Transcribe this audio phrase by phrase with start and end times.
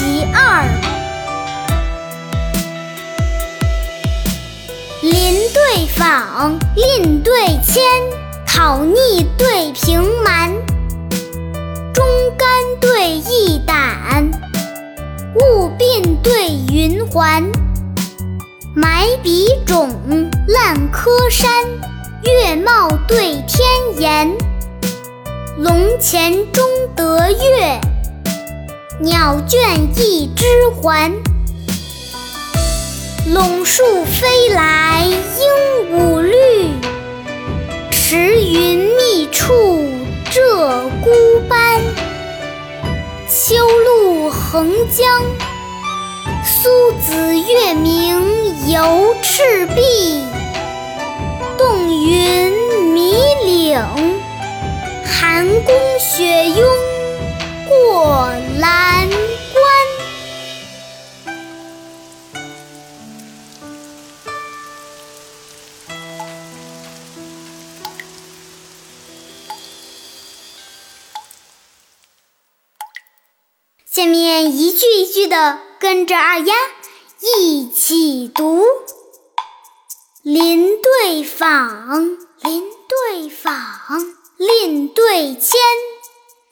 [0.00, 0.64] 其二。
[5.02, 7.82] 林对坊，蔺对迁，
[8.46, 10.54] 讨逆对平蛮，
[11.92, 12.02] 忠
[12.38, 12.48] 肝
[12.80, 14.30] 对义胆，
[15.34, 17.44] 物病对云环，
[18.74, 19.90] 埋笔冢，
[20.48, 21.50] 烂柯山，
[22.22, 23.60] 月貌对天
[23.98, 24.34] 颜，
[25.58, 26.64] 龙潜中
[26.96, 27.78] 得月，
[29.02, 31.10] 鸟倦一枝还。
[33.32, 36.34] 陇树飞来鹦鹉绿，
[37.90, 39.88] 池云密处
[40.30, 41.80] 鹧鸪斑。
[43.26, 45.22] 秋露横江，
[46.44, 50.22] 苏子月明犹赤壁。
[51.56, 52.52] 冻云
[52.92, 53.14] 迷
[53.46, 53.82] 岭，
[55.06, 56.68] 寒宫雪拥
[57.68, 58.79] 过来
[73.92, 76.54] 下面一句一句的跟着二丫
[77.18, 78.62] 一起读：
[80.22, 83.52] 林对坊，林对坊，
[84.36, 85.60] 蔺对迁，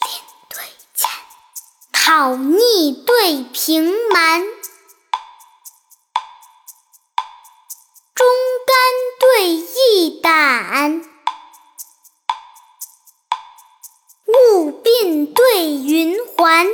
[0.01, 0.09] 蔺
[0.49, 1.09] 对迁，
[1.93, 4.45] 讨逆对平蛮，
[8.17, 8.27] 忠
[8.67, 8.77] 肝
[9.21, 11.05] 对义胆，
[14.27, 16.67] 物病对云环。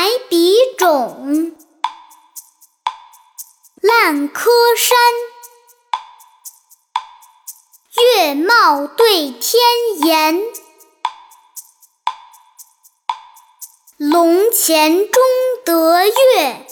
[0.00, 1.54] 埋笔种，
[3.82, 4.96] 烂柯山，
[8.24, 9.60] 月貌对天
[10.06, 10.42] 颜，
[13.98, 15.22] 龙潜中
[15.66, 16.66] 得月，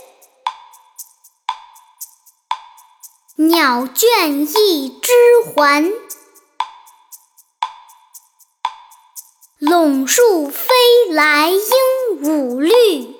[3.36, 5.12] 鸟倦一枝
[5.44, 5.92] 还。
[9.60, 10.70] 陇树飞
[11.10, 13.17] 来鹦鹉绿，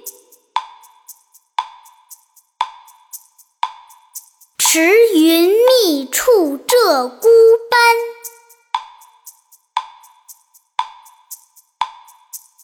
[4.71, 4.81] 池
[5.15, 7.23] 云密处鹧鸪
[7.71, 7.97] 斑。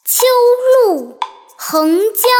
[0.04, 0.26] 秋
[0.84, 1.18] 露
[1.56, 2.30] 横江，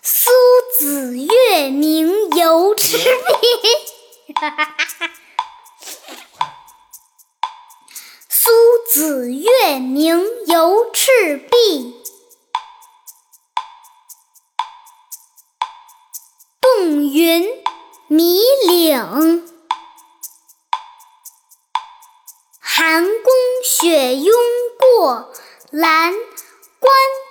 [0.00, 0.30] 苏
[0.78, 3.46] 子月明犹赤壁。
[8.28, 8.52] 苏
[8.86, 11.97] 子月明犹赤壁，
[17.02, 17.46] 云
[18.08, 19.48] 迷岭，
[22.60, 23.32] 寒宫
[23.64, 24.34] 雪拥
[24.78, 25.32] 过
[25.70, 26.12] 蓝
[26.80, 27.27] 关。